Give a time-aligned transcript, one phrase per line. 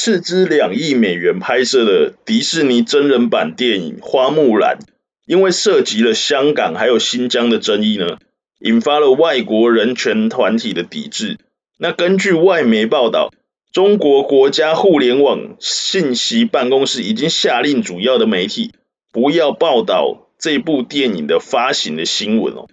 [0.00, 4.78] 斥资两亿美元拍摄的迪士尼真人版电影《花木兰》，
[5.26, 8.18] 因为涉及了香港还有新疆的争议呢，
[8.60, 11.38] 引发了外国人权团体的抵制。
[11.78, 13.32] 那根据外媒报道，
[13.72, 18.70] 中国国家互联网信息办公室已经下令主要的媒体
[19.12, 22.68] 不要报道这部电影的发行的新闻哦。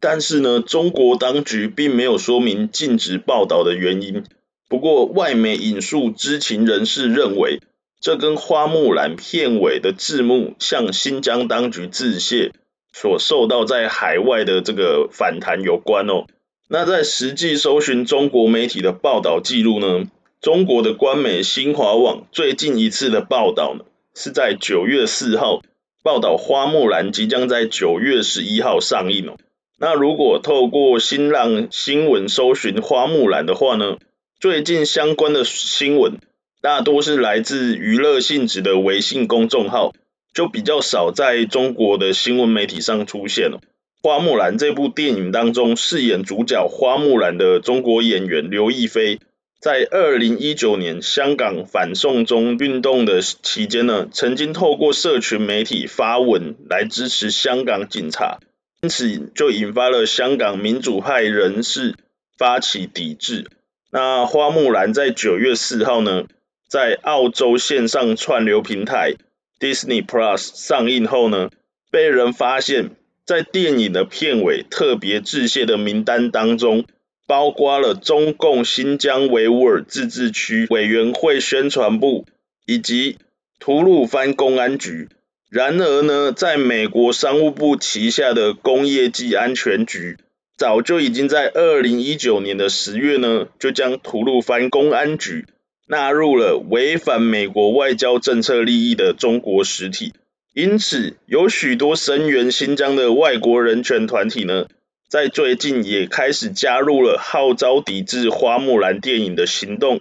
[0.00, 4.24] 但是呢，中国当局并没有说明禁止报道的原因。
[4.68, 7.60] 不过，外媒引述知情人士认为，
[8.00, 12.52] 这跟花木兰片尾的字幕向新疆当局致谢
[12.94, 16.24] 所受到在海外的这个反弹有关哦。
[16.66, 20.04] 那在实际搜寻中国媒体的报道记录呢，
[20.40, 25.60] 中国的官媒新华网最近一次的报道呢，是在九月四号
[26.02, 29.36] 报道花木兰即将在九月十一号上映哦。
[29.82, 33.96] 那如果透过新浪新闻搜寻花木兰的话呢，
[34.38, 36.18] 最近相关的新闻
[36.60, 39.94] 大多是来自娱乐性质的微信公众号，
[40.34, 43.62] 就比较少在中国的新闻媒体上出现了。
[44.02, 49.18] 花木兰这部电影当中饰演主角花木兰的中国演员刘亦菲，
[49.62, 58.40] 在二零一九年香港反送中运动的期间呢，曾经透过社群媒体发文来支持香港警察。
[58.82, 61.96] 因此就引发了香港民主派人士
[62.38, 63.50] 发起抵制。
[63.90, 66.24] 那花木兰在九月四号呢，
[66.66, 69.16] 在澳洲线上串流平台
[69.58, 71.50] Disney Plus 上映后呢，
[71.90, 72.92] 被人发现，
[73.26, 76.86] 在电影的片尾特别致谢的名单当中，
[77.26, 82.24] 包括了中共新疆维吾尔自治区委员会宣传部
[82.64, 83.18] 以及
[83.58, 85.10] 吐鲁番公安局。
[85.50, 90.16] 然而呢，在美国商务部旗下的工业及安全局，
[90.56, 95.46] 早就已经在二零一九年的十月呢，就将吐鲁番公安局
[95.88, 100.12] 纳入了违反美国外交政策利益的中国实体。
[100.54, 104.66] 因此，有许多声援新疆的外国人权团体呢，
[105.08, 110.00] 在最近也开始加入了号召抵制花木兰电影的行动。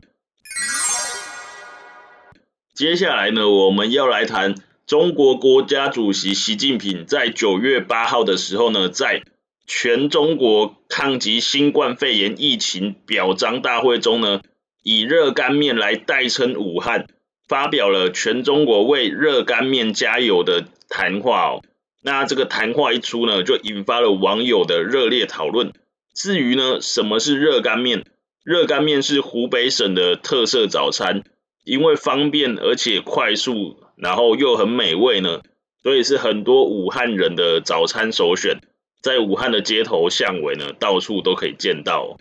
[2.75, 4.53] 接下来呢，我们要来谈。
[4.89, 9.21] 中国国家主席习近平在九月八号的时候呢，在
[9.67, 14.41] 全中国抗击新冠肺炎疫情表彰大会中呢，
[14.81, 17.05] 以热干面来代称武汉，
[17.47, 21.61] 发表了全中国为热干面加油的谈话哦。
[22.01, 25.71] 那这个谈话一出呢，就引发了网友的热烈讨论。
[26.15, 28.05] 至于呢，什么是热干面？
[28.43, 31.21] 热干面是湖北省的特色早餐，
[31.63, 33.83] 因为方便而且快速。
[34.01, 35.41] 然后又很美味呢，
[35.83, 38.61] 所以是很多武汉人的早餐首选。
[39.01, 42.17] 在武汉的街头巷尾呢，到处都可以见到。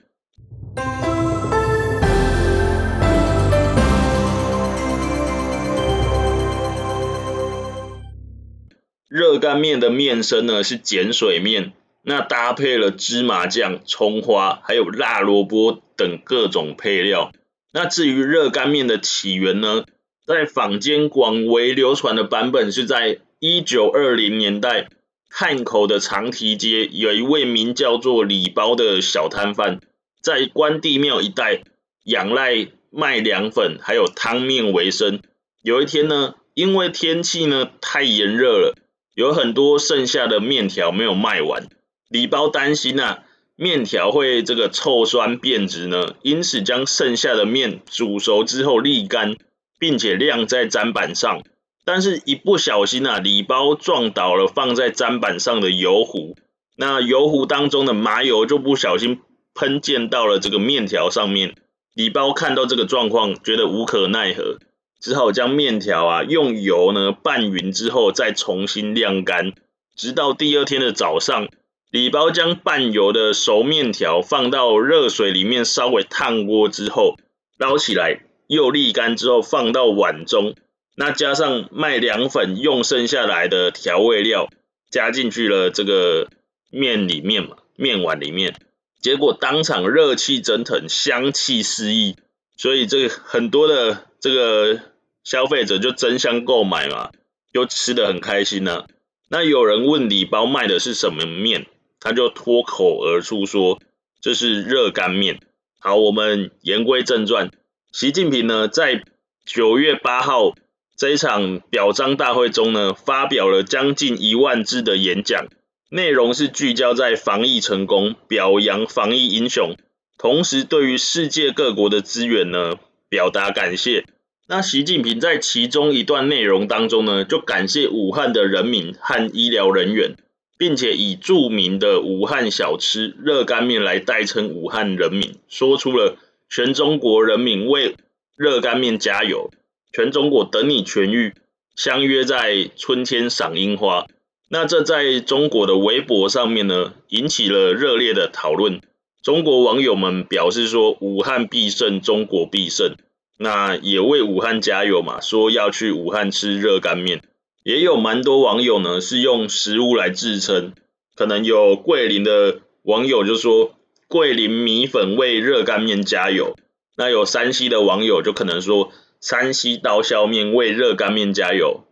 [9.09, 11.73] 热干面的面身呢是碱水面，
[12.03, 17.33] 那搭配了芝麻酱、葱花，还有辣萝卜等各种配料。
[17.73, 19.85] 那至于热干面的起源呢？
[20.29, 24.91] 在坊间广为流传的版本是在一九二零年代，
[25.31, 29.81] 汉口的长堤街有一位名叫做李包的小摊贩，
[30.21, 31.63] 在关帝庙一带
[32.05, 35.23] 仰赖卖凉粉还有汤面为生。
[35.63, 38.75] 有一天呢，因为天气呢太炎热了，
[39.15, 41.71] 有很多剩下的面条没有卖完，
[42.11, 43.23] 李包担心啊
[43.57, 49.35] 面条会这个臭酸变质呢，因此将剩下的面煮熟之后沥干。
[49.79, 51.43] 并且晾在砧板上，
[51.85, 56.37] 但是一不小心啊，礼包撞倒了放在砧板上的油壶，
[56.77, 59.21] 那油壶当中的麻油就不小心
[59.55, 61.55] 喷溅到了这个面条上面。
[61.95, 64.59] 礼包看到这个状况，觉得无可奈何，
[65.01, 69.53] 只好将面条啊用油呢拌匀之后再重新晾干，
[69.97, 71.49] 直到第二天的早上，
[71.91, 77.17] 礼包将拌油的熟面条放到热水里面稍微烫过之后
[77.59, 78.21] 捞起来。
[78.49, 80.55] 又沥干之后放到碗中，
[80.97, 84.49] 那加上卖凉粉用剩下来的调味料，
[84.91, 86.29] 加进去了这个
[86.71, 88.57] 面里面嘛，面碗里面，
[89.01, 92.17] 结果当场热气蒸腾，香气四溢，
[92.57, 94.81] 所以这个很多的这个
[95.23, 97.11] 消费者就争相购买嘛，
[97.53, 98.87] 又吃得很开心呢、啊。
[99.29, 101.67] 那有人问礼包卖的是什么面，
[102.01, 103.79] 他就脱口而出说
[104.23, 105.39] 这是热干面。
[105.79, 107.51] 好，我们言归正传。
[107.91, 109.03] 习近平呢，在
[109.47, 110.55] 九月八号
[110.97, 115.47] 这一场表彰大会中呢，发表了将近一万字的演讲，
[115.91, 119.75] 内容是聚焦在防疫成功，表扬防疫英雄，
[120.19, 122.75] 同时对于世界各国的资源呢，
[123.09, 124.05] 表达感谢。
[124.47, 130.17] 那习近平在其中一段内容当中呢，就感谢武汉的人民和医疗人员，
[130.59, 136.19] 并且以著名的武汉小吃热干面来代称武汉人民，说出了
[136.51, 137.97] 全中国人民为
[138.37, 139.51] 热干面加油，
[139.93, 141.35] 全中国等你痊愈，
[141.77, 144.07] 相约在春天赏樱花。
[144.49, 148.81] 那这在中国的微博上面呢，引起了热烈的讨论。
[149.23, 152.97] 中国网友们表示说，武汉必胜，中国必胜。
[153.37, 157.23] 那也为武汉加油嘛，说要去武汉吃热干面，
[157.63, 160.73] 也有蛮多网友呢是用食物来自称，
[161.15, 163.78] 可能有桂林的网友就说
[164.09, 166.57] 桂林米粉为热干面加油，
[166.97, 168.91] 那有山西的网友就可能说
[169.21, 171.85] 山西刀削面为热干面加油。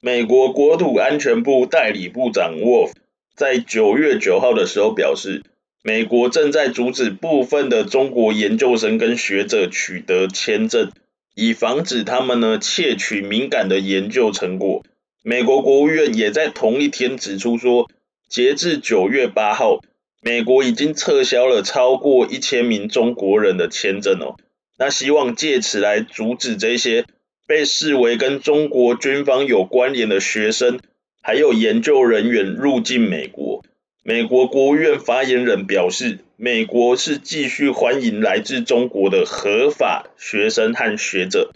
[0.00, 2.92] 美国国土安全部代理部长 Wolf
[3.36, 5.42] 在九月九号的时候表示。
[5.84, 10.92] 美国正在阻止部分的中国研究生跟学者取得签证，
[11.34, 14.84] 以防止他们呢窃取敏感的研究成果。
[15.24, 17.90] 美国国务院也在同一天指出说，
[18.32, 19.82] 截至九月八号，
[20.22, 24.36] 美国已经撤销了超过一千名中国人的签证哦。
[24.78, 27.04] 那希望借此来阻止这些
[27.46, 30.80] 被视为跟中国军方有关联的学生
[31.20, 33.62] 还有研究人员入境美国。
[34.02, 41.52] 美国国务院发言人表示，美国是继续欢迎来自中国的合法学生和学者。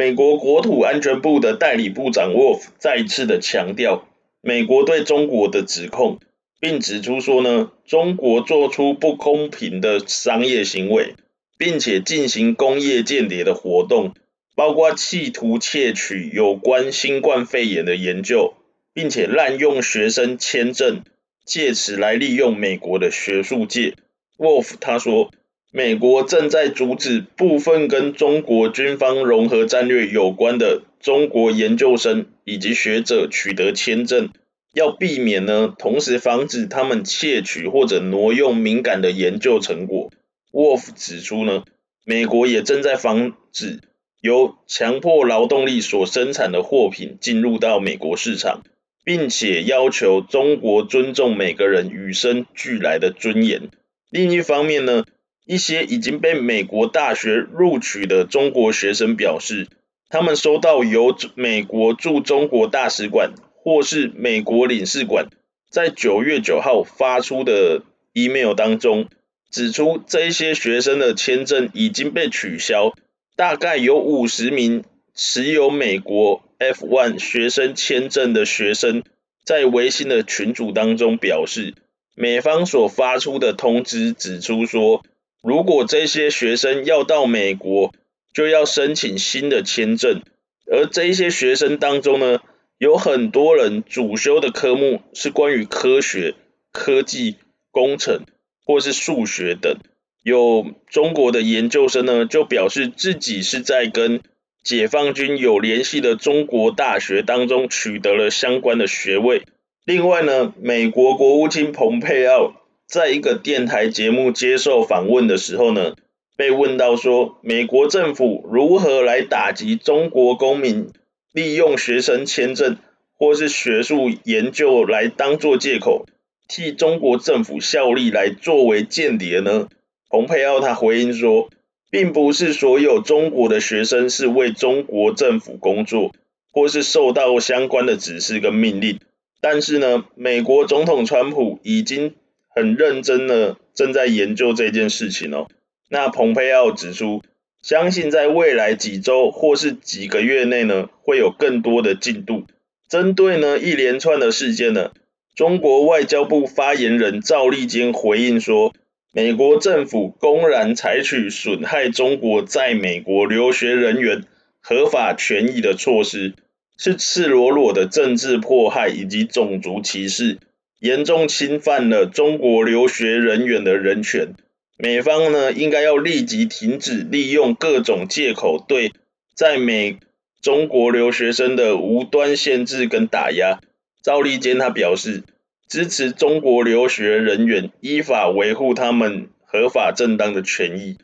[0.00, 4.08] 美国国土安全部的代理部长 Wolf 再次的强调，
[4.40, 6.20] 美国对中国的指控，
[6.58, 11.16] 并指出说呢，中国做出不公平的商业行为。
[11.58, 14.14] 并且进行工业间谍的活动，
[14.56, 18.54] 包括企图窃取有关新冠肺炎的研究，
[18.94, 21.02] 并且滥用学生签证，
[21.44, 23.92] 借此来利用美国的学术界。
[24.38, 25.30] Wolf 他说，
[25.72, 34.30] 美国正在阻止部分跟中国军方融合战略有关的中国研究生以及学者取得签证，
[34.74, 40.10] 要避免呢，同时防止他们窃取或者挪用敏感的研究成果。
[40.50, 41.62] Wolf 指出呢，
[42.04, 43.78] 美国也正在防止
[44.20, 48.62] 由强迫劳动力所生产的货品进入到美国市场，
[49.04, 53.70] 并且要求中国尊重每个人与生俱来的尊严。
[54.10, 55.04] 另一方面呢，
[55.50, 59.66] 一些已经被美国大学录取的中国学生表示，
[60.08, 65.26] 他们收到由美国驻中国大使馆或是美国领事馆
[65.68, 67.82] 在九月九号发出的
[68.12, 69.08] email 当中。
[69.50, 72.94] 指出这一些学生的签证已经被取消，
[73.34, 74.84] 大概有五十名
[75.16, 79.02] 持有美国 F1 学生签证的学生，
[79.44, 81.74] 在微信的群组当中表示，
[82.14, 85.02] 美方所发出的通知指出说，
[85.42, 87.92] 如果这些学生要到美国，
[88.32, 90.22] 就要申请新的签证，
[90.70, 92.40] 而这一些学生当中呢，
[92.78, 96.34] 有很多人主修的科目是关于科学、
[96.72, 97.36] 科技、
[97.70, 98.24] 工程。
[98.62, 99.78] 或是数学等，
[100.22, 104.20] 有中国的研究生呢，就表示自己是在跟
[104.62, 109.42] 解放军有联系的中国大学当中取得了相关的学位。
[109.84, 112.52] 另外呢，美国国务卿蓬佩奥
[112.90, 115.94] 在一个电台节目接受访问的时候呢，
[116.36, 120.88] 被问到说，美国政府如何来打击中国公民
[121.32, 122.78] 利用学生签证
[123.16, 126.04] 或是学术研究来当做借口。
[126.48, 129.68] 替中国政府效力来作为间谍呢？
[130.08, 131.48] 蓬佩奥他回应说，
[131.92, 136.10] 并不是所有中国的学生是为中国政府工作，
[136.50, 138.98] 或是受到相关的指示跟命令。
[139.40, 142.14] 但是呢，美国总统川普已经
[142.54, 145.48] 很认真的正在研究这件事情哦。
[145.88, 147.22] 那蓬佩奥指出，
[147.62, 152.44] 相信在未来几周或是几个月内呢，会有更多的进度。
[152.88, 154.92] 针对呢一连串的事件呢。
[155.36, 158.74] 中国外交部发言人赵立坚回应说，
[159.12, 164.24] 美国政府公然采取损害中国在美国留学人员
[164.60, 166.34] 合法权益的措施，
[166.76, 170.38] 是赤裸裸的政治迫害以及种族歧视，
[170.80, 174.34] 严重侵犯了中国留学人员的人权。
[174.76, 178.92] 美方呢，应该要立即停止利用各种借口对
[179.36, 179.98] 在美
[180.40, 183.60] 中国留学生的无端限制跟打压。
[184.02, 185.22] 赵立坚他表示，
[185.68, 190.96] 支持中国留学人员依法维护他们合法正当的权益。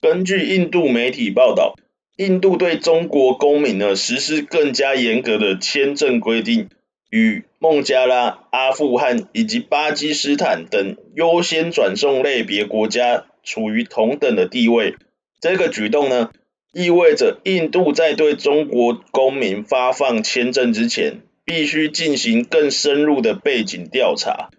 [0.00, 1.74] 根据印度媒体报道，
[2.16, 6.68] 印度对中国公民呢实施更加严格的签证规定，
[7.10, 14.96] 与孟加拉、阿富汗以及巴基斯坦等优先转送类别国家处于同等的地位。
[15.40, 16.30] 这个举动呢，
[16.72, 24.50] 意味着印度在对中国公民发放签证之前，必须进行更深入的背景调查。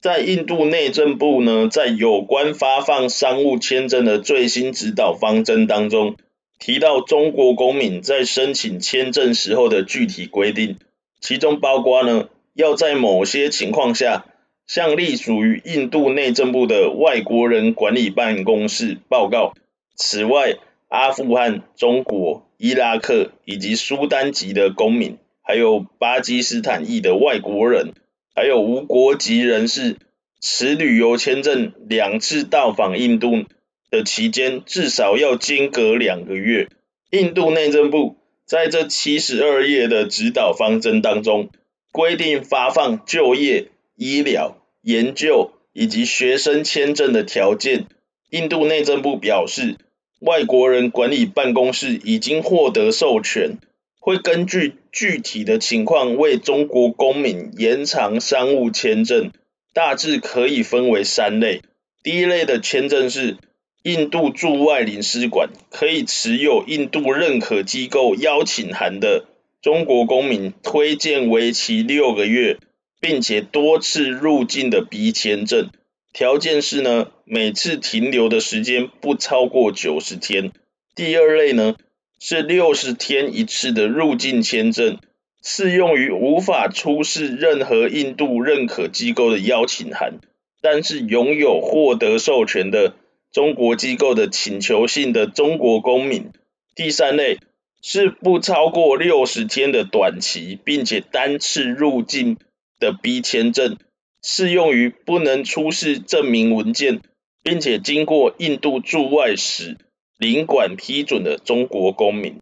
[0.00, 6.16] 在印度内政部呢，在有关发放商务签证的最新指导方针当中，
[6.58, 10.78] 提到中国公民在申请签证时候的具体规定，
[11.20, 14.24] 其中包括呢，要在某些情况下，
[14.66, 19.52] 向隶属于印度内政部的外国人管理办公室报告。
[19.96, 20.54] 此外，
[20.88, 27.92] 阿富汗、中国、伊拉克以及苏丹籍的公民，还有巴基斯坦裔的外国人。
[28.34, 29.96] 还有无国籍人士
[30.40, 33.44] 持旅游签证两次到访印度
[33.90, 36.68] 的期间，至少要间隔两个月。
[37.10, 41.50] 印度内政部在这七十二页的指导方针当中，
[41.92, 47.86] 规定发放就业、医疗、研究以及学生签证的条件。
[48.30, 49.76] 印度内政部表示，
[50.20, 53.58] 外国人管理办公室已经获得授权。
[54.00, 59.30] 会根据具体的情况为中国公民延长商务签证，
[59.74, 61.62] 大致可以分为三类。
[62.02, 63.36] 第一类的签证是
[63.82, 69.26] 印度驻外领事馆可以持有印度认可机构邀请函的
[69.62, 72.56] 中国公民推荐为期六个月，
[73.00, 75.70] 并且多次入境的 B 签证，
[76.14, 80.52] 条件是呢，每次停留的时间不超过九十天。
[80.94, 81.76] 第二类呢，
[82.22, 84.98] 是六十天一次的入境签证，
[85.42, 90.20] 适用于无法出示任何印度认可机构的邀请函，
[90.60, 92.94] 但是拥有获得授权的
[93.32, 96.30] 中国机构的请求信的中国公民。
[96.74, 97.38] 第三类
[97.80, 102.36] 是不超过六十天的短期，并且单次入境
[102.78, 103.78] 的 B 签证，
[104.22, 107.00] 适用于不能出示证明文件，
[107.42, 109.78] 并且经过印度驻外使
[110.20, 112.40] 领馆批准的中国公民。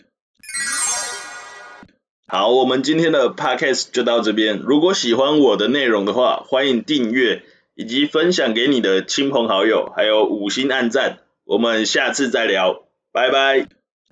[2.27, 4.59] 好，我们今天的 podcast 就到这边。
[4.59, 7.45] 如果喜欢我的内容的话，欢迎订阅
[7.77, 11.21] 以及分享给你的亲朋好友，还有五星按赞。
[11.45, 12.83] 我们下次再聊，
[13.13, 13.78] 拜拜。